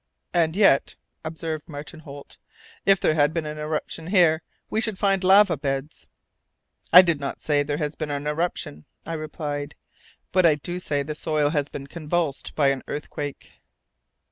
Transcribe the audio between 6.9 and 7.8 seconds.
"I do not say that there